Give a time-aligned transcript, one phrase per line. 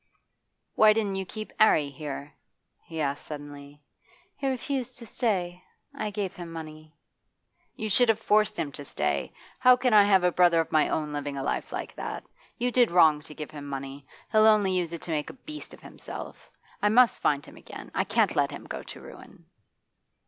[0.73, 2.33] 'Why didn't you keep 'Arry here?'
[2.85, 3.83] he asked suddenly.
[4.35, 5.63] 'He refused to stay.
[5.93, 6.97] I gave him money.'
[7.75, 10.89] 'You should have forced him to stay How can I have a brother of my
[10.89, 12.23] own living a life like that?
[12.57, 14.07] You did wrong to give him money.
[14.31, 16.49] He'll only use it to make a beast of himself.
[16.81, 19.45] I must find him again; I can't let him go to ruin.